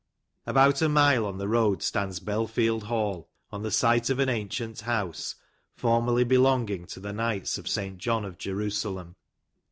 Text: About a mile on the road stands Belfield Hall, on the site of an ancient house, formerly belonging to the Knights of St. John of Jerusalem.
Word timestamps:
About 0.47 0.81
a 0.81 0.89
mile 0.89 1.27
on 1.27 1.37
the 1.37 1.47
road 1.47 1.83
stands 1.83 2.19
Belfield 2.19 2.85
Hall, 2.85 3.29
on 3.51 3.61
the 3.61 3.69
site 3.69 4.09
of 4.09 4.17
an 4.17 4.29
ancient 4.29 4.81
house, 4.81 5.35
formerly 5.75 6.23
belonging 6.23 6.87
to 6.87 6.99
the 6.99 7.13
Knights 7.13 7.59
of 7.59 7.67
St. 7.69 7.99
John 7.99 8.25
of 8.25 8.39
Jerusalem. 8.39 9.15